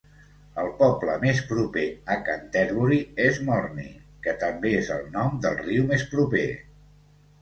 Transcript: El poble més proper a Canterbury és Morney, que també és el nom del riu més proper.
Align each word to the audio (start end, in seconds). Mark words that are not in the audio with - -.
El 0.61 0.69
poble 0.77 1.17
més 1.23 1.41
proper 1.49 1.83
a 2.15 2.17
Canterbury 2.29 2.99
és 3.27 3.37
Morney, 3.51 3.93
que 4.27 4.35
també 4.45 4.73
és 4.81 4.91
el 4.97 5.05
nom 5.19 5.41
del 5.45 5.61
riu 5.65 5.87
més 5.93 6.09
proper. 6.15 6.47